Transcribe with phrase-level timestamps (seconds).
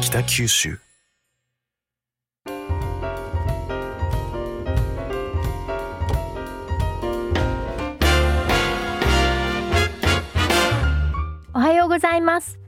[0.00, 0.78] 北九州。
[11.54, 12.58] おはようございます。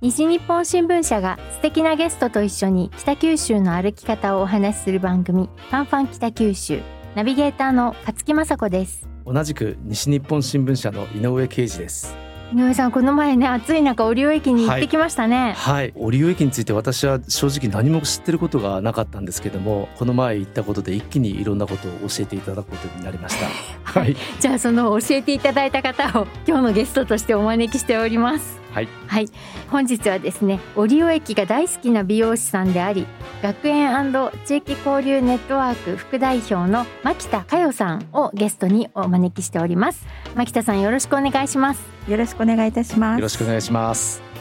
[0.00, 6.80] 西日本新聞社が素敵なゲストと一緒に北九州の歩き方をお話しする番組ファンファン北九州。
[7.14, 9.06] ナビゲーターの勝木雅子です。
[9.24, 12.16] 同じく西日本新聞社の井上啓二です
[12.52, 15.92] 井上さんこの前ね暑い中折尾駅に行ってきましたね、はい。
[15.96, 23.46] 折尾駅について私は正直何も知ってることがなかったんですけどもこの前行ったことで一気にいろんなことを教えていただくことになりました
[23.94, 24.16] はい。
[24.40, 28.60] じゃあその教えていただいた方を今日のゲストとしてお招きしております。
[28.72, 28.88] はい。
[29.06, 29.28] はい。
[29.70, 33.06] 本日はですね折尾駅が大好きな美容師さんであり
[33.42, 34.12] 学園
[34.44, 40.06] 地域交流ネットワーク副代表の牧田佳代さんをゲストにお招きしております。
[40.34, 41.82] 牧田さんよろしくお願いします。
[42.08, 43.18] よろしくお願いいたします。
[43.18, 44.31] よろしくお願いします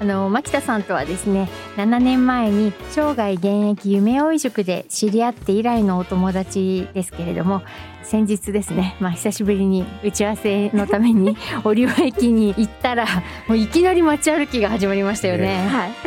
[0.00, 7.62] あの牧田さんとはですね7年前に生涯現役夢追い塾で知り合って以来のお友達ですけれども
[8.02, 13.06] 先日ですね、まあ、久しぶりに打ち合わせのために 折尾駅に行ったら
[13.48, 15.66] もういきなり街歩きが始まりましたよね。
[15.68, 15.90] はい。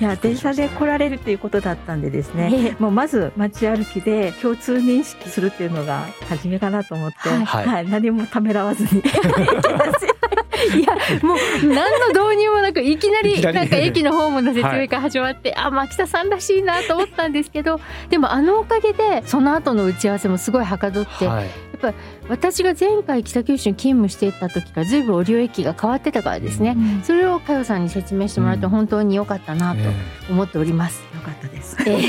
[0.00, 2.76] いや電車で来られるということだったんでですね、ええ。
[2.80, 7.64] もうまず街歩きで共通認識するっていうのが初めかなと思って、はい。
[7.64, 7.88] はい。
[7.88, 9.02] 何もためらわずにい
[10.86, 21.44] やもう何の導入もなくいきないりきなんか駅のホームの説明から始まって、あ牧田さんらしいなと思ったんですけどでもあのおかげでその後の打ち合わせもすごいはかどって、はい。
[21.44, 21.94] やっぱ
[22.28, 29.92] 私が前回北九州に勤務していた時からずいぶん折尾駅が変わってたからですね、それを佳代さんに説明してもらって本当に良かったなとえ
[30.30, 31.02] 思っております。
[31.02, 31.76] よかったです。
[31.86, 32.02] ええ。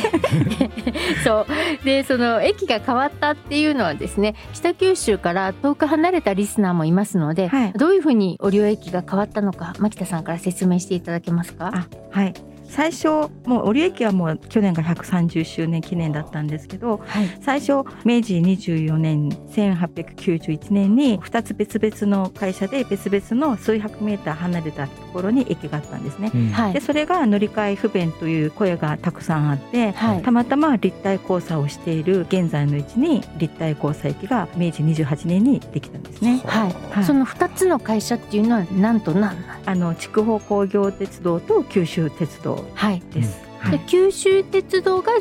[1.26, 1.46] そう。
[1.84, 7.74] でその駅が変わったっていうのはですね北九州から遠く離れたリスナーもいますので、はい。
[7.74, 11.72] どういうふうに折尾駅が変わったのか牧田さんから説明していただけますか？
[11.74, 12.34] あはい。
[12.68, 13.08] 最初
[13.46, 17.28] もう折駅はもう去年が130周年記念だったんですけどはい。
[17.40, 26.32] 最初明治24年1891年に2つ別々の会社で別々の数百メーター離れたところに駅があったんですね。
[26.34, 26.50] うん。
[26.50, 26.74] はい。
[26.74, 30.22] でそれが乗り換え不便という声がたくさんあってはい。
[30.22, 36.42] たまたま立体交差をしている現在の位置に立体交差駅が明治28年にできたんですね。
[36.46, 37.04] はい、はい。
[37.06, 39.62] その2つの会社っていうのはなんと何なん？
[39.66, 43.02] あの筑豊工業鉄道と九州鉄道はい。
[43.14, 43.24] で
[43.66, 43.72] す。
[43.72, 45.14] で九州鉄道が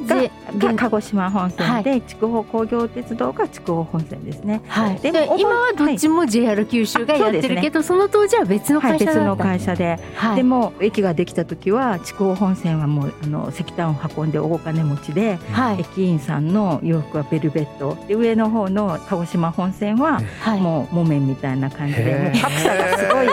[0.77, 4.62] 鹿児島本線で、筑豊工業鉄道が筑豊本線ですね。
[4.69, 15.81] はい、ででも今はどっちも JR 九州がやってるけど、その当時は別のはい、会社だった、別の会社で、はい、でも駅ができた時は筑豊本線はもうあの石炭を運んで大金持ちで、はい。
[15.81, 17.97] 駅員さんの洋服はベルベット。
[18.06, 20.61] で上の方の鹿児島本線ははい。
[20.61, 23.28] もう木綿みたいな感じで、格差がすごい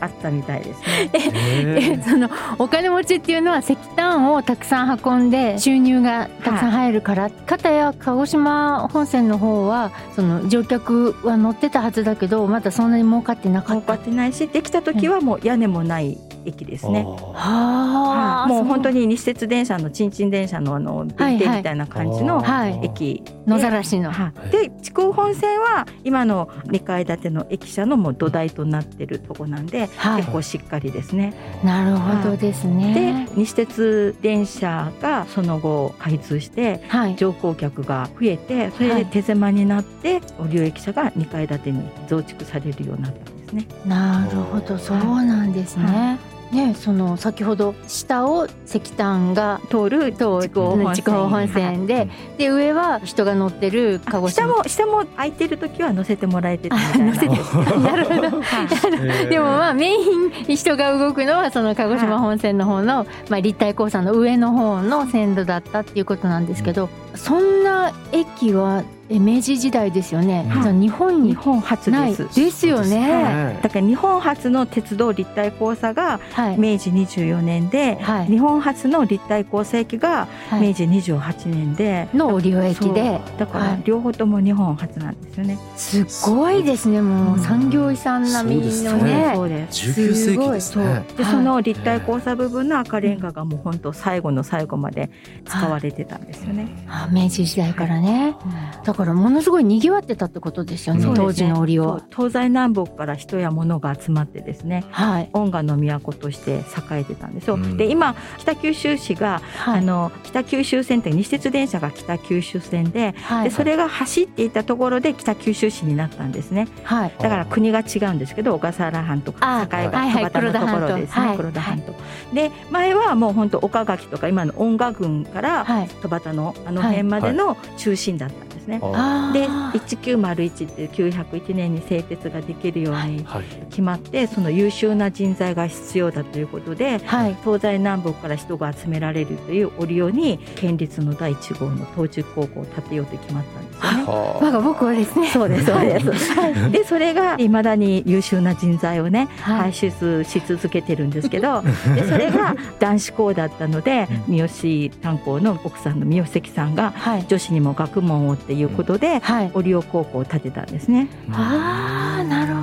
[0.00, 1.10] あったみたいですね。
[1.98, 2.28] えその
[2.58, 13.72] お金持ちっていうのは石炭をたくさん運んで収入がたくさん入るから、かたや鹿児島本線の方はその乗客は乗ってたはずだけどまだそんなに儲かってなかった。
[13.74, 17.04] 儲かってないしできた時はもう屋根もない駅ですね。
[17.04, 18.48] はあ。
[18.48, 22.80] もう本当にに西鉄電車のちんちん電車のあのはい電停みたいな感じのはい。
[22.82, 23.22] 駅。
[23.46, 24.10] 野ざらしの。
[24.10, 24.50] はい。
[24.50, 30.22] で筑豊本線は今の2階建ての駅舎のもう土台となってるとこなんで、はい。
[30.22, 31.34] 結構しっかりですね。
[31.62, 37.16] なるほどですでね西鉄電車がその後開通してはい。
[37.16, 43.66] 乗降客が増えてそれで手狭になって折尾駅舎が2階建てに増築されるようになったんですね。
[43.86, 44.78] なるほど。
[44.78, 46.18] そうなんですね、
[46.54, 54.46] ねその先ほど下を石炭が通ると筑豊本線筑豊本線で、で上は人が乗ってる鹿児島。
[54.46, 56.82] 下も下も空いてる時は乗せてもらえてたみ
[57.12, 57.96] たいな。
[57.96, 58.04] る。
[58.06, 58.40] ほど。
[58.40, 59.26] はい。
[59.28, 70.44] でもまあメイン人が動くのはその鹿児島本線の方の、まあ、立体交差の上の方の線路だったっていうことなんですけど、そんな駅はえ明治時代ですよね、
[70.80, 72.34] 日本日に本初ないです。
[72.34, 72.66] です。
[72.66, 73.00] よね。
[73.00, 78.26] ねだから日本初の鉄道立体交差がはい、明治24年で、はい。
[78.26, 80.68] 日本初の立体交差駅がはい。
[80.68, 83.20] 明治28年で、の折尾駅で。
[83.38, 83.82] だからはい。
[83.84, 85.58] 両方とも日本初なんですよね。
[85.76, 87.40] すごいですねもううん。
[87.40, 89.32] 産業遺産並みのそうですね。
[89.34, 90.00] そうです。
[90.00, 91.32] 19世紀ですそうねで、はい。
[91.32, 95.10] その立体交差部分の赤レンガがもう本当最後の最後まで
[95.44, 96.68] 使われてたんですよね。
[96.88, 98.34] あ明治時代からね。
[98.82, 102.08] だだからものすごい賑わってたってことですよね、うん当時の折尾はそう。
[102.28, 105.30] 東西南北から人や物が集まってですねはい。
[105.32, 106.58] 音楽の都として
[106.90, 107.54] 栄えてたんですよ。
[107.54, 109.78] うんで今北九州市が、はい。
[109.80, 113.44] あの北九州線って西鉄電車が北九州線ではい。
[113.44, 117.12] でそれが走っていたところで北九州市になったんですねはい。
[117.18, 125.88] だから国が違うんですけど小笠原半島あ境がはいはい田端のところですね黒田半島黒田半島で前はもう本当岡垣とか今の音楽郡からはい。
[125.88, 128.80] 戸端のあの辺までの中心だったんですね。
[128.82, 137.36] あであー1901っていう901年に製鉄ができるようにはい決まってその優秀な人材が必要だということではい。
[137.44, 144.04] 東西南北から人が集められるという折尾に県立の第一号の東中高校を建てようと決まったんですよね。
[144.04, 145.28] は我が僕はですね。
[145.28, 146.70] そうですそうです。
[146.70, 149.72] でそれがいまだに優秀な人材をねはい。
[149.72, 151.62] 輩出し続けてるんですけど
[151.94, 157.24] でそれが男子校だったので三好炭鉱の奥さんの三好関さんがはい。
[157.28, 159.50] 女子にも学問をっていうことではい。
[159.54, 161.08] 折尾高校を建てたんですね。
[161.32, 162.62] ああ、なるほ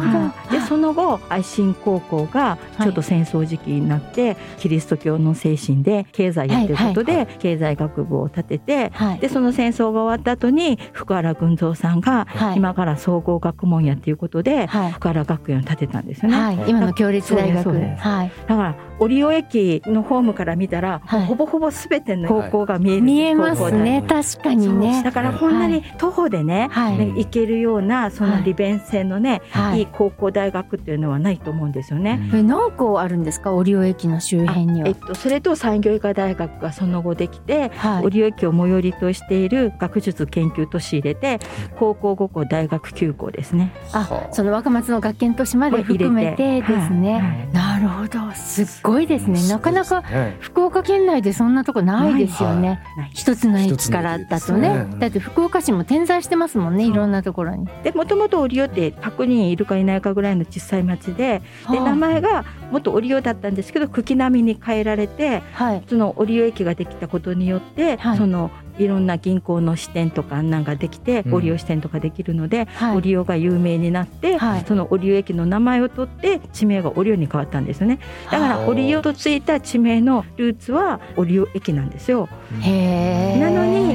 [0.49, 0.59] ど。
[0.59, 9.19] でその後愛心高校がちょっと戦争時期になって、キリスト教の精神で経済やっていうことで、はい経済学部を建ててはい。
[9.19, 12.57] でその戦争が終わった後に福原群三さんがはい。
[12.57, 14.91] 今から総合学問やっていうことで、はい。
[14.91, 16.37] 福原学園を建てたんですよね。
[16.37, 16.63] はい。
[16.67, 17.71] 今の共立大学。
[17.71, 24.03] だから折尾駅のホームから見たら、はいほぼほぼすべての高校が見える、見えますね。
[24.07, 25.01] 確かにね。
[25.03, 26.97] だからこんなに徒歩でね、はい。
[26.97, 29.81] ね行けるようなその利便性のね、、はいい。
[29.83, 32.29] い高校大学っていうのはないと思うんですよね。
[32.33, 33.53] え何校あるんですか？
[33.53, 34.95] 折尾駅の周辺にはえっ。
[34.95, 38.05] と、それと産業医科大学がその後できて、はい。
[38.05, 41.39] 折尾駅を最寄りとしている学術研究都市入れて
[41.79, 43.71] 高校5校大学9校ですね。
[43.93, 47.13] あ、その若松の学研都市まで含めてですね。
[47.13, 48.31] はいなるほど。
[48.35, 49.47] すっごいですね。
[49.47, 50.37] なかなかね。
[50.39, 52.81] 福岡県内でそんなとこないですよね。
[52.97, 53.11] ない。
[53.13, 54.85] 一つの駅からだとね。
[54.85, 54.87] ね。
[54.99, 57.67] だって福岡市も点在してますもんねいろんなところに。
[57.83, 61.85] でもともと折尾って100人いるかいないかぐらいの小さい町でではあ。
[61.85, 65.83] 名前がもっと折尾だったんですけど茎並みに変えられてはい。
[65.87, 68.17] その折尾駅ができたことによって、はい。
[68.17, 71.33] そのいろんな銀行の支店とかあんなんができて、うん。
[71.35, 72.97] 折尾支店とかできるので、はい。
[72.97, 74.65] 折尾が有名になって、はい。
[74.65, 77.99] その折尾駅の名前を取って地名が折尾に変わったんですよね。
[78.31, 82.29] だからはあ折尾とついた地名のルーツは折尾駅なんですよ。
[82.61, 83.39] へえ。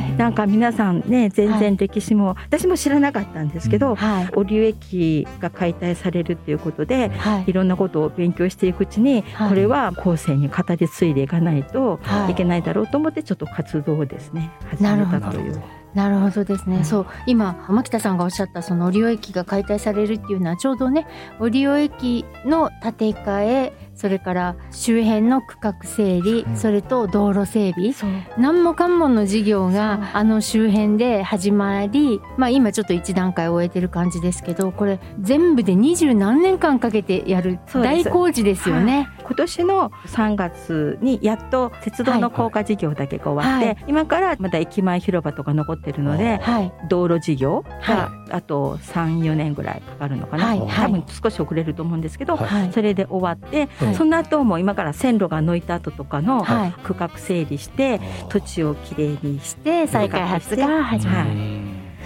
[0.01, 4.29] なのになんか皆さんね全然歴史も、私も知らなかったんですけど、はい。
[4.35, 7.51] 折尾駅が解体されるっていうことではい。
[7.51, 9.49] いろんなことを勉強していくうちに、はい。
[9.51, 12.33] これは後世に語り継いでいかないとはい。
[12.33, 15.63] いけないだろうと思ってちょっっと活動をですね始めたという。
[15.95, 16.45] なるほど。
[16.45, 21.07] ですね、うんそう今牧田さんがおっしゃったその折尾駅が解体されるっていうのはちょうどね
[21.41, 26.57] 折尾駅の建て替えそれから周辺の区画整理、うん。
[26.57, 27.93] それと道路整備。
[28.39, 39.09] 何もかんもの事業があの周辺で始まり、まあ、今ちょっと一段階終えてる感じですけどこれ全部で二十何年間かけてやる大工事ですよね。
[39.27, 43.77] 今年の3月にやっと鉄道の高架事業だけが終わって、はい。
[43.89, 50.59] 今からまた駅前広場とか残ってるのではい、道路事業がはあと34年ぐらいかかるのかな、はい。
[50.61, 52.47] 多分少し遅れると思うんですけど、はい。
[52.47, 52.73] はい。
[52.73, 53.95] それで終わって、はい。
[53.95, 56.73] その後も今から線路が抜いた後とかのはい。
[56.83, 61.56] 区画整理して土地をきれいにしてで再開発が始まる。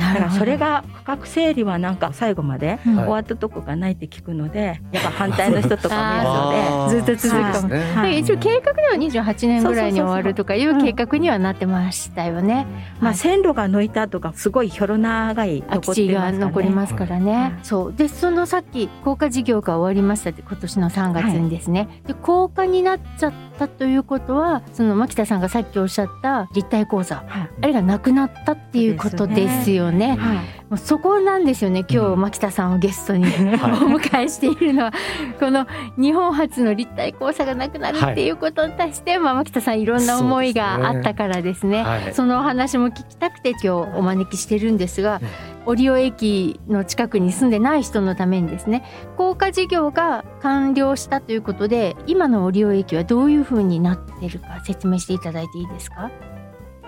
[0.01, 7.05] はいだからそれが区画整理はなんか最後まで終わったとこがないって聞くので、やっぱ反対の人とかもいるので。
[7.05, 8.09] ずっと続くかも。
[8.09, 12.67] 一応計画では28年ぐらいに終わるとかいう計画にはなってましたよね。
[13.01, 16.33] まあ、線路が抜いた後がすごいひょろ長い空残っが。
[16.33, 17.33] 残りますからね。
[17.33, 17.53] はい。
[17.63, 17.93] そう。
[17.93, 27.51] でそのさっき高架事業が終わりましたって今年の3月にですね、で高架になっちゃったということはその牧田さんがさっきおっしゃった立体講座はい。
[27.63, 30.17] あれがなくなったっていうことですよね。
[30.17, 34.93] はいそこなんですよね今日うん牧田さんをゲストに お迎えしているのは。
[35.41, 41.83] この日本初の立体交差がなくなるっていうことに対して、まあ、牧田さんいろんな思いがあったからですね。
[41.83, 42.15] はい。
[42.15, 45.29] そのお話も聞きたくて今日お招きしてるんですがうん。
[45.73, 48.83] 折尾駅の近くに住んでない人のためにですね
[49.17, 56.11] 高架事業が完了したということで今の折尾駅はどういうふうになってるか説明していただいていいですか？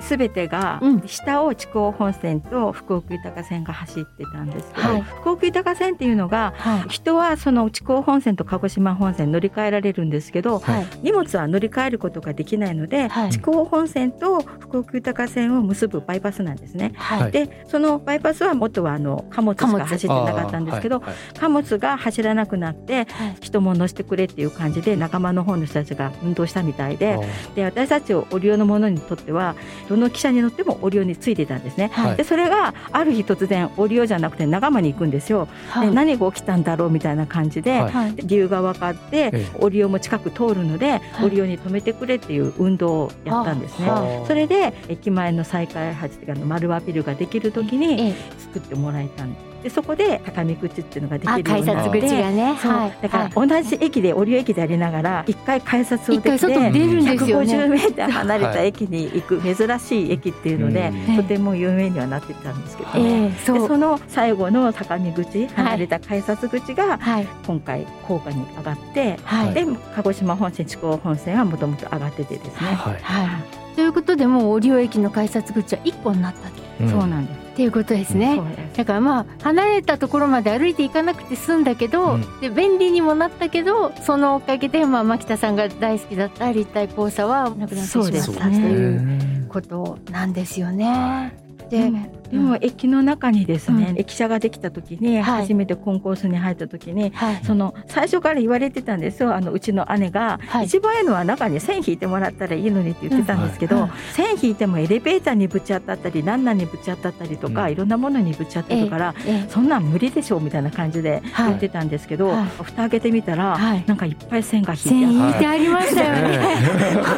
[0.03, 1.03] すべてがうん。
[1.07, 5.03] 下を筑豊本線と福岡豊線が走ってたんですけど、はい。
[5.03, 6.89] 福岡豊線っていうのがはい。
[6.89, 10.87] 人はその筑豊本線と鹿児島本線乗り換えられるんですけどはい。
[11.03, 13.31] 荷物は乗り換えることができないので、はい。
[13.31, 16.93] 筑豊本線と福岡豊線を結ぶバイパスなんですね。
[17.31, 21.03] でそのバイパスは元はあの貨物しか走ってなかったんですけど、
[21.39, 23.37] 貨物が走らなくなってはい。
[23.41, 27.19] 人も乗せてくれっていう感じで仲間の方の人たちが運動したみたいで
[27.55, 29.55] で私たち折尾のものにとっては
[29.93, 31.91] どの汽車に乗ってもオリオについてたんですね。
[31.93, 35.49] はいでそれがある日突然オリオじゃなくて長間に行くんですよ。
[35.69, 37.83] はいで何が起きたんだろうみたいな感じで、
[38.17, 43.89] 理由が分かって、ええオリオも近く通るので、はいオリオに止めてくれっていう運動をやったんですね。
[43.89, 49.52] はあそれで駅前の再開発っていうかあの丸和ビルができる時にええ作ってもらえたんです。
[49.63, 52.01] でそこで高見口っていうのがであきるようになって。
[52.01, 52.55] 口がね。
[52.55, 53.03] はい。
[53.03, 53.49] だからはい。
[53.49, 57.55] 同じ駅で折り駅でありながら一回改札を出て一回外出るんですよね。
[57.55, 61.17] 150メーター離れた駅に行く珍しい駅っていうので、うん。
[61.17, 63.69] とても有名にはなってたんですけど、ええでそう。
[63.69, 67.27] その最後の高見口離れた改札口がはい。
[67.47, 69.55] 今回高架に上がって、はい。
[69.55, 69.65] で
[69.95, 72.97] 鹿児島本線筑豊本線はもともと上がっててですね、はい。
[73.01, 73.75] はい。
[73.77, 76.63] ということでもう折尾駅の改札口は一個になったと。
[76.81, 76.89] うん。
[76.89, 77.42] そうなんです。
[77.53, 78.37] っていうことですね。
[78.37, 78.77] そうです。
[78.79, 82.41] だからまあ離れたところまで歩いていかなくて済んだけど、うん。
[82.41, 91.37] で便利にもなったけどそのおかげでまあ牧田さんが大好きだった立体交差はなくなってしまったということなんですよね。
[91.69, 91.91] でで
[92.37, 93.99] もでも駅の中にですね、うん。
[93.99, 95.43] 駅舎ができた時に、はい。
[95.43, 97.45] 初めてコンコースに入った時にはい。
[97.45, 99.35] その最初から言われてたんですよ。
[99.35, 100.67] あのうちの姉が、はい。
[100.67, 111.49] 一番いいのは中に線引いてもらったらいいのにって言ってたんですけど、線引いてもエレベーターにぶち当たったりランナーにぶち当たったりとか、うんいろんなものにぶち当たるから、ええそんなん無理でしょうみたいな感じではい。
[111.49, 112.47] 言ってたんですけど、はい。
[112.63, 113.85] 蓋開けてみたら、はい。
[113.87, 116.39] なんかいっぱい線が引線いてありましたよね。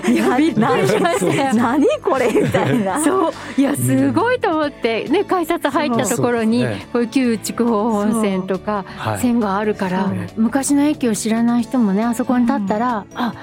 [0.12, 1.54] いやびっくりしましたて よ。
[1.54, 3.02] 何これみたいな。
[3.02, 3.32] そう。
[3.56, 13.34] いやすごいと思ってね改札入ったところにこういう旧筑豊本線とかはい線があるからそう昔の駅を知らない人もねあそこに立ったら、あ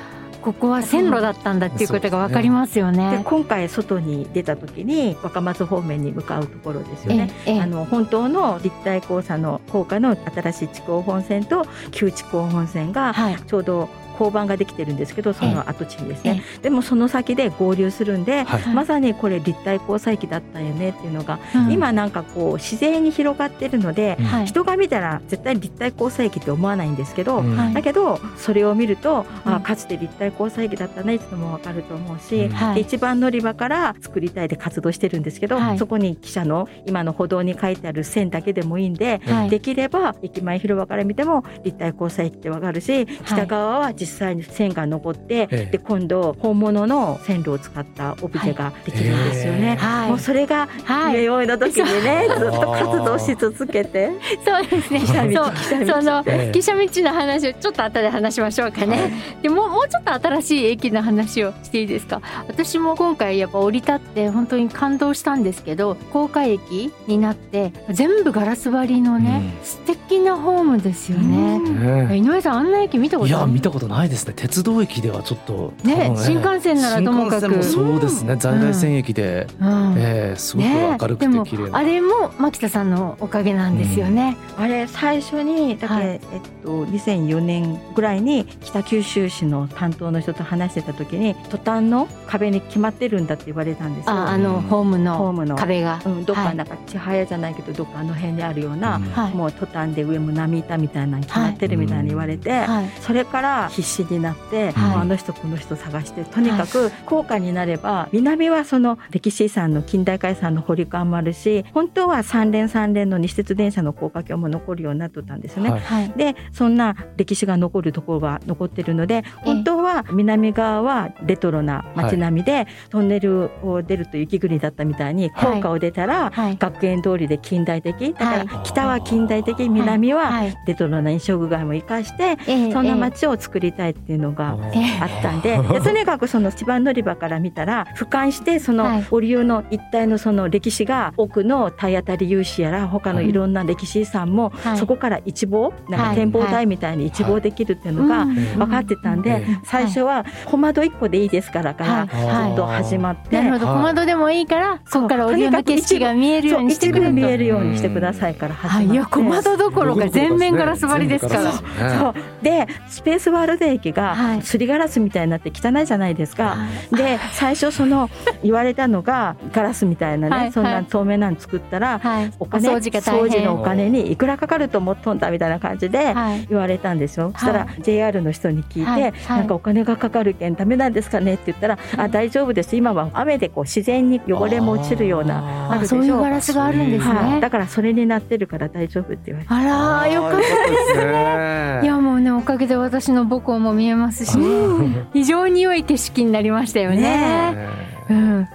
[0.41, 3.22] ここは線路だったんだっていうことがわかりますよでね。
[3.24, 7.32] 今回外に出た時に若松方面に向かうところですよえね。
[7.46, 7.62] ええ。
[7.62, 13.38] あの本当の立体交差の高架の新しい筑豊本線と旧筑豊本線がはい。
[13.38, 18.74] ちょうど交番ができてるんですけどその跡地にですね、でもその先で合流するんで、はい。
[18.74, 21.72] まさにこれ立体交差駅だったよねっていうのが、うん。
[21.72, 29.53] 今なんかこう自然に広がってるので、人が見たら絶対立体交差駅って思わないんですけど、だけどそれを見ると、うん。
[29.53, 35.77] あかつて立体交差駅だったねっていうのも分かると思うし、一番乗り場から作りたいで活動してるんですけど、はい。
[35.77, 39.50] そこに汽車の今の歩道に書いてある線だけでもいいんで、はい。
[39.50, 45.65] できれば駅前広場から見ても立体交差駅って分かるし北側は実際に線が残って、ええ。
[45.74, 49.75] で今度本物の線路を使ったオブジェができるんですよね。
[49.75, 50.10] はい。
[50.10, 51.17] もうそれがはい。
[51.17, 54.10] 夢追いの時にね、ずっと活動し続けて。
[54.43, 55.00] そうですね。
[55.01, 56.58] 汽車道そうそのええ。
[56.58, 59.13] 汽車道の話をちょっと後で話しましょうかね。
[59.43, 62.22] でもうもうちょっと新しい駅の話をしていいですか？
[62.48, 69.65] 私も今回やっぱ降り立って本当に感動したんですけど、高架駅になって全部ガラス張りのね、うん。
[69.65, 71.60] 素敵なホームですよね。
[71.60, 73.48] ね井上さんあんな駅見たこいとある？
[73.50, 74.33] や見たことないですね。
[74.36, 77.41] 鉄道駅ではちょっとね新幹線ならともかく。
[77.41, 78.36] 新幹線もそうですね。
[78.38, 79.95] 在来線駅で、うん。
[79.98, 84.38] ええすごく明るくて綺麗な、あれも牧田さんのおかげなんですよね。
[84.57, 86.05] あれ最初にだけ、はい。
[86.05, 86.19] えっ
[86.63, 94.13] と、2004年ぐらいに北九州市の担当の人と話してた時にトタンの壁に決まってるんだって言われたんですよ。
[94.13, 95.55] ああのホームホーのムの。
[95.55, 96.01] 壁が。
[96.05, 96.48] うん、どっはい。
[96.50, 99.00] かなんか千早じゃないけどどっかあの辺にあるような、
[99.33, 102.89] もうトタンで上も波板みたいなの決まってるみたいに言われて、はい。
[103.01, 115.72] それから必死になって、はいあの人この人探してとにかく高架になれば南はその歴史遺産の近代化遺産の堀館もあるし本当は三連三連の西鉄電車の高架橋も残るようになっとったんですよね。
[115.72, 116.10] はいはい。
[116.16, 125.55] でそんな歴史が残るところが残ってるので本当は南側はレトロな街並みで、トンネルを出ると雪国だったみたいにはい。
[125.55, 126.57] 高架を出たら、はい。
[126.57, 128.63] 学園通りで近代的だからはい。
[128.63, 130.55] 北は近代的南ははい。
[130.65, 135.00] レトロな飲食街も生かしてええそんなええ街を作りたいっていうのがええ。
[135.01, 139.01] あったんででとにかくその一番乗り場から見たら俯瞰してそはい。
[139.01, 143.31] の折流の一帯のその歴史が奥の体当たり有志やら他のい。
[143.31, 144.77] ろんな歴史遺産もはい。
[144.77, 148.36] そこから一望なんはいか展望台みたいに一望できるっていうのがうん。
[148.60, 152.50] 分かってたんでええ最初は小窓一個でいいですからからはいはい。
[152.50, 153.36] ずっと始まって。
[153.36, 153.76] なるほど、はい。
[153.76, 157.12] 小窓でもいいから、そこから折りの景色が見えるようにしてくれると。
[157.14, 161.52] 見えるようにしてくださいから始まって、はい、いや、小窓どころか全面ガラス張りですから。
[161.52, 161.64] そう
[162.00, 162.14] そう。
[162.42, 164.42] でスペースワールド駅がはい。
[164.42, 166.56] すりガラスみたいになって汚いじゃないですか。
[166.56, 166.96] はい。
[166.96, 168.10] で最初その
[168.44, 173.30] 言われたのがガラスみたいなね、はいそんはない透明なの作ったら、はい、お金掃除が大変。
[173.30, 177.32] 掃除のお金にいくらかかると思っとんだみたいな感じではい、言われたんですよ。
[177.34, 179.02] そしたら JR の人に聞いて、はい。
[179.02, 179.14] はい。
[179.30, 181.34] なんかお金がかかるけんダメなんですかね？
[181.36, 185.98] って言ったら、あ大丈夫です今は雨でこう自然に汚れも落ちるようなああるでしょ？
[185.98, 187.13] そういうガラスがあるんですね。
[187.13, 189.54] はい、だからそれになってるから大丈夫って言われて。
[189.54, 190.54] あらー、よかっです
[190.96, 191.82] ねた。
[191.84, 194.38] いや、もうね、おかげで私の母校も見えますし、
[195.13, 196.98] 非常に良い景色になりましたよね。
[196.98, 197.68] ね
[198.10, 198.48] うん。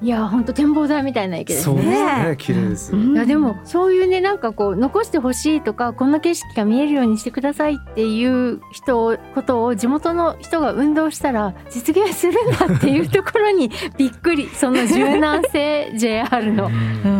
[0.00, 2.28] いや本当展望台みたいな駅ですそうですね。
[2.30, 14.48] ね綺麗ですいやでもそういうねなんかこう残してほしいとかこんな景色が見えるようにしてくださいっていう人をことを地元の人が運動したら実現するんだっていうところにびっくり。
[14.48, 16.66] その柔軟性 JR の。
[16.66, 17.17] うん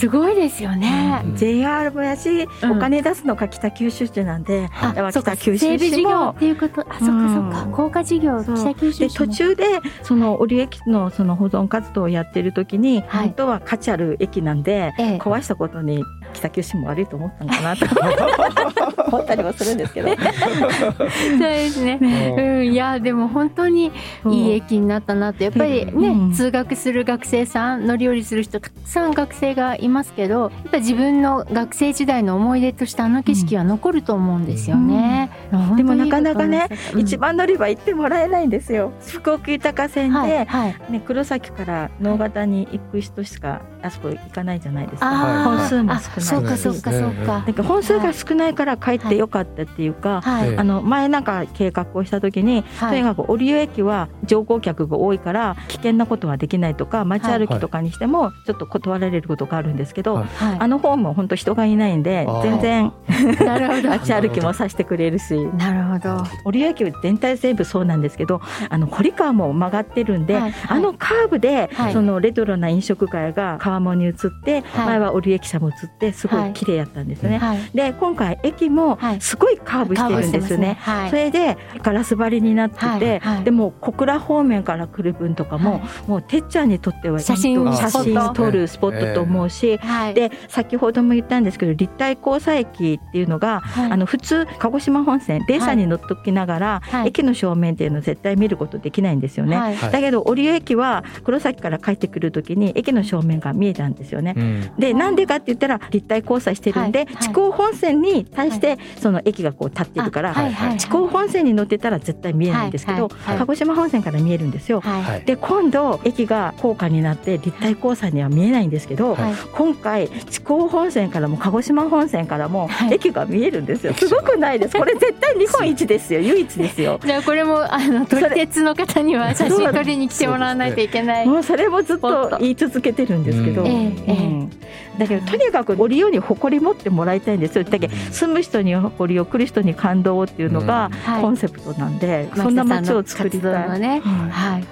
[0.00, 1.22] すごいですよね。
[1.34, 2.78] JR もやし、うん。
[2.78, 7.72] お金出すのが北九州市なんで、うか北九州整備事業市もっていうことあそっかそっかうん。
[7.72, 9.26] 高架事業北九州で市も。
[9.26, 9.64] 途中で
[10.02, 13.26] その織駅のその保存活動をやってる時に、はい。
[13.26, 15.18] 本当は価値ある駅なんで、ええ。
[15.18, 17.86] 壊したことに北九州も悪いと思ったのかなと。
[19.10, 20.08] 思ったりもするんですけど。
[20.14, 21.98] そうですね。
[22.38, 23.92] うん、いやでも本当に
[24.26, 25.44] いい駅になったなって。
[25.44, 26.32] やっぱりね、うん。
[26.32, 35.30] 通学する学生さん乗り降りする人たくさん学生がいますけどやっぱり自分の学生時代の思い出としてあの景色は残ると思うんですよね。
[35.76, 37.00] でもなかなかね、うん。
[37.00, 38.92] 一番乗り場行ってもらえないんですよ。
[39.06, 45.44] 福岡豊線で、はいはい、ね、黒崎から能形に行く人しかあそこ行かないじゃないですか。
[45.44, 46.20] 本数もあ少ない。
[46.20, 47.44] しそうかそうかそうか。
[47.46, 50.50] だから本数が少ないから帰ってよかったっていうか、はい。
[50.50, 52.90] ええあの前なんか計画をした時に、はい。
[52.90, 60.24] とにかく折尾駅は乗降客が多いから危険なことはできないとか街歩きとかにしてもちょっと断られることがあるんですけど、はい。
[60.24, 60.56] はい。
[60.60, 62.92] あの方も本当人がいないんで全然。
[63.88, 65.34] 街歩きもさせてくれるし。
[65.56, 66.24] なるほど。
[66.44, 71.92] 折尾駅は全体全部そうなんですけどあの堀川も曲がってるんで、あのカーブで、はい。
[71.92, 74.86] そのレトロな飲食街が川面に移って、はい。
[74.86, 77.38] 前は折尾駅舎も移ってすごい綺麗やったんですね。
[77.38, 77.58] はい。
[77.74, 79.20] で今回駅もはい。
[79.20, 80.78] すごいカーブしてるんですよね。
[80.82, 81.08] すね。
[81.10, 85.82] それでガラス張りになってて、でも小倉方面から来る分とかも、はい。
[86.08, 90.14] もうてっちゃんにとっては写真本当写真スポット撮るスポットと思うし、はい。
[90.14, 93.92] で先ほども言ったんですけど立体交差駅っていうのが、はい。
[93.92, 97.08] あの普通鹿児島本線電車に乗っときながら、はい。
[97.08, 99.76] 駅の正面っていうのを絶対見ることできないんですよね。
[99.80, 104.34] だけど折尾駅は黒崎から帰ってくる時に駅の正面が見えたんですよね。
[104.36, 110.34] うんでなんでかって言ったら立体交差してるんで、はいはい地高本線に対してその駅がこう立ってるから、
[110.78, 114.82] 地高本線に乗ってたら絶対見えないんですけど、はいはい鹿児島本線から見えるんですよ。
[115.26, 123.94] で今度駅が高架になって立体交差には見えないんですけど、はい今回地高本線からも鹿児島本線からもはい駅が見えるんですよ。
[123.94, 124.76] すごくないです。
[124.76, 126.20] これ絶対日本一ですよ。
[126.20, 127.00] 唯一ですよ。
[127.04, 131.26] じゃあこれもあの撮り鉄の方には写真撮りに来てもらわないといけない。
[131.26, 133.66] もうそれもずっと言い続けてるんですけど、うん。
[133.66, 134.12] ええええ。
[134.12, 134.50] うん。
[134.98, 137.64] だけどとにかく折りに誇り持ってもらいたいんですよ。
[137.64, 138.00] だけどうん。
[138.12, 141.22] 住む人に誇りを来る人に感動をっていうのがはい。
[141.22, 143.68] コンセプトなんで、そんな街を作りたい。
[143.68, 144.64] のね、うんはい。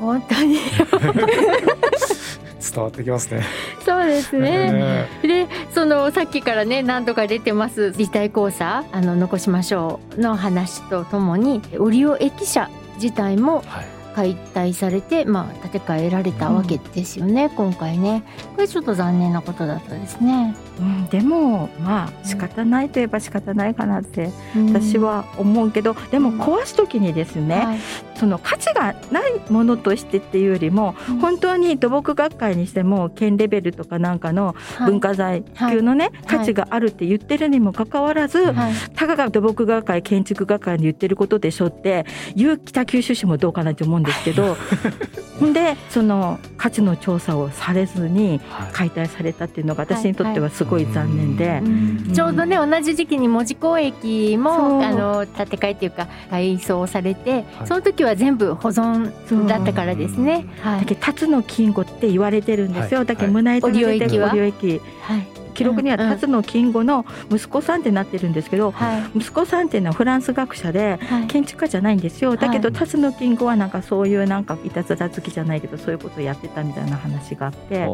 [0.00, 0.58] 本当に。
[2.74, 3.42] 伝わってきますね。
[3.84, 4.72] そうですね。
[4.72, 5.08] ね。
[5.22, 13.93] でそのさっきからね何度か出てます立体交差あの残しましょうの話とともに折尾駅舎自体もはい。
[14.14, 18.22] 解体されて、まあ、建て替えられたわけですよね、今回ね。
[18.54, 20.54] これちょっと残念なことだったですね。
[20.78, 24.66] うんでもまあ仕方ないといえば仕方ないかなってうん。
[24.72, 27.78] 私は思うけど、でも壊す時にですね、はい
[28.24, 31.18] その価値がないものとしてっていうよりも、うん。
[31.18, 34.90] 本当に土木学会にしても県レベルとかなんかのはい。
[34.90, 36.38] 文化財級のね、はい。
[36.38, 38.72] 価値があるって言ってるにもかかわらず、はい。
[38.94, 44.56] たかが土木学会建築学会に言ってることでしょっていう北九州市もどうかなと思うんですけど
[45.38, 48.72] ほん でその価値の調査をされずにはい。
[48.72, 51.60] 解体されたっていうのが私にとってはすごい残念で。
[51.62, 52.12] うん。
[52.14, 57.44] ちょうどね同じ時期に門司港駅もあの建て替えっていうか改装されて、はい。
[57.66, 60.46] その時は全部保存だったからですね。
[60.60, 60.80] はい。
[60.80, 63.06] だけど辰野金吾って言われてるんですよ、はい。
[63.06, 69.18] だけど胸板が出てるは折尾駅はい記録には辰野金吾の息子さんってなってるんですけど、はい。
[69.18, 71.26] 息子さんっていうのはフランス学者ではい。
[71.26, 72.36] 建築家じゃないんですよ。
[72.36, 77.88] だけどはい辰野金吾はなんかそういうなんかいたずら好きじゃないけどそういうことをやってたみたいな話があって。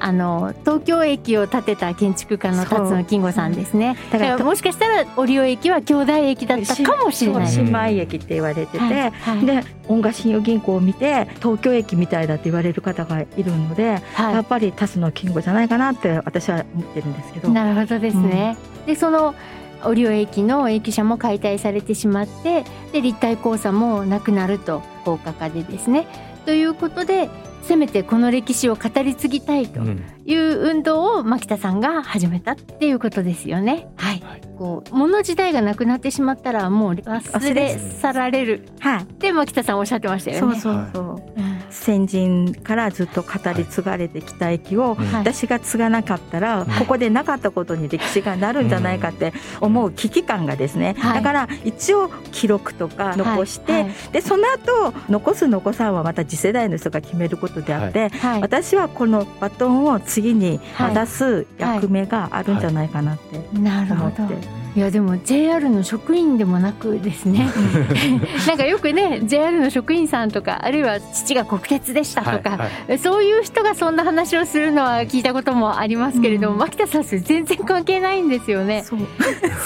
[0.00, 3.96] あの東京駅を建てた建築家の辰野金吾さんですね。
[4.12, 7.56] だだかかららもしかしたら折尾駅は兄弟駅だったかもしれない。
[7.56, 9.10] 姉妹駅って言われてて、はい。
[9.10, 9.46] はい。
[9.46, 14.34] で音楽信用銀行を見て東京駅みたいだって言われる方がいるので、はい。
[14.34, 17.48] やっぱり辰野金吾じゃないかなって私は思ってるんですけど。
[17.48, 18.56] なるほどですね。
[18.86, 19.34] でその
[19.84, 26.06] 折尾駅の駅舎も解体されてしまってで立体交差もなくなると高架化でですね。
[26.44, 27.28] ということで
[27.62, 33.88] せめてこの歴史を語り継ぎたいとうんいう運動を牧田さんが始めたっていうことですよね。
[33.96, 34.20] はい。
[34.20, 40.58] はいこう物自体がなくなってしまったらもう忘れ去られるはい、って牧田さんおっしゃってましたよね。
[40.58, 41.04] そうそうそう。
[41.36, 45.06] うん先人からずっと語り継がれてきた駅を、はい。
[45.14, 51.14] 私が継がなかったら、ここでなかったことに歴史がなるんじゃないかって思う危機感がですね、はい。
[51.16, 53.92] だから一応記録とか残して、はい。
[54.12, 58.40] でその後残す残さんはまた次世代の人が決めることであって、はい。
[58.40, 64.22] 私はこのバトンを次に渡す役目があるんじゃないかなってなるほ思って。
[64.22, 64.57] ど。
[64.78, 67.50] いやでも JR の職員でもなくですね。
[68.46, 72.98] なんかよくね JR の職員さんとかあるいは父が国鉄でしたとか、はいはい。
[72.98, 76.60] そういう人がそんな話をするのは聞いたこともありますけれども、うん。
[76.60, 78.84] 牧田さんそれ全然関係ないんですよね。
[78.84, 79.00] そう。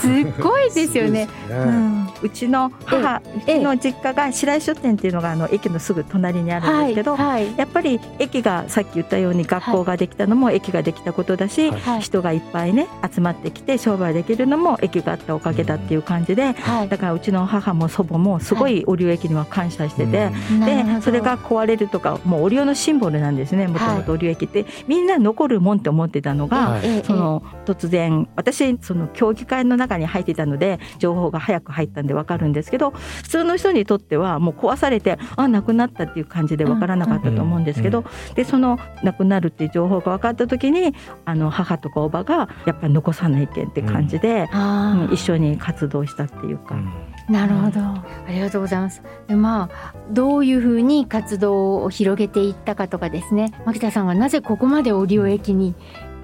[0.01, 1.12] すっごいですよね。
[1.12, 1.29] ね。
[1.51, 2.09] うん。
[2.22, 12.01] うちの母、の実家が白石書店っていうのがあの駅のすぐ隣にあるんですけど、はいやっぱり駅がさっき言ったように学校ができたのも駅ができたことだし、はいはい。
[12.01, 16.88] 人がいっぱいね集まってきて商売できるのも駅があったおかげだっていう感じで、はい。
[16.88, 20.12] だからうちの母も祖母もすごい折尾駅には感謝してて。
[20.12, 21.03] でなるほど。
[21.03, 44.82] それが壊れるとかもう折尾のシンボルなんですねもともと折尾駅って、みんな残るもんって思ってたのが、その突然私その協議会の中に入っていたので情報が早く入ったんで分かるんですけど普通の人にとってはもう壊されてあ亡くなったっていう感じで分からなかったと思うんですけど、でその亡くなるっていう情報が分かった時にあの母とかおばがやっぱり残さないけんって感じで、うん
[45.12, 46.75] 一緒に活動したっていうか。
[46.75, 46.92] うん。
[47.29, 49.03] なるほど、ありがとうございます。
[49.29, 53.53] でまあどういうふうに活動を広げていったかとかですね。
[53.64, 55.75] 牧田さんがなぜここまで折尾駅に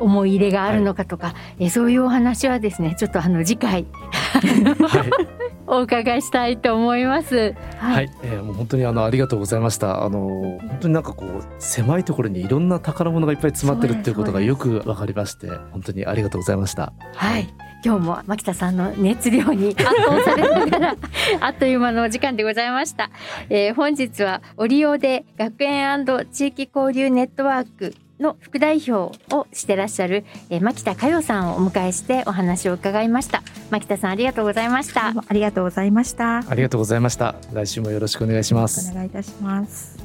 [0.00, 3.86] 思い入れがあるのかとか、えそういうお話はですねちょっとあの次回
[4.88, 5.38] はい。
[5.70, 7.54] お伺いしたいと思います。
[7.76, 10.02] ははい、えーもう本当にあのありがとうございました。
[10.02, 16.92] あの本当になんかこう狭いところにいろんな宝物がいっぱい詰まってるっていうことがよくわかりまして、本当にありがとうございました。
[17.14, 17.52] はい、
[17.84, 20.96] 今日も牧田さんの熱量に 圧倒されながら
[21.40, 23.10] あっという間のお時間でございました、
[23.50, 36.38] えー本日はオリオで学園地域交流ネットワークの副代表をしてらっしゃる、えー牧田佳代さんをお迎えしてお話を伺いました牧田さんありがとうございましたありがとうございました。
[36.48, 37.36] ありがとうございました。
[37.52, 38.90] 来週もよろしくお願いします。
[38.90, 39.98] お願いいたします。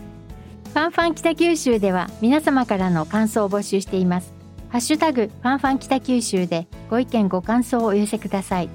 [0.74, 4.43] ファンファン北九州では皆様からの感想を募集しています。
[4.74, 8.70] ハッシュタグファンファン北九州でご意見ご感想をお寄せください。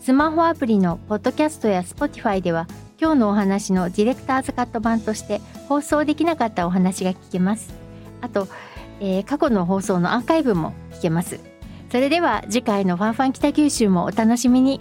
[0.00, 2.68] スマホアプリのポッドキャストや Spotify では
[3.00, 7.74] 今日のお話のディレクターズカット版として放送できなかったお話が聞けます。
[8.20, 8.46] あと、
[9.00, 11.40] えー過去の放送のアーカイブも聞けます。
[11.90, 14.80] それでは次回のファンファン北九州もお楽しみに。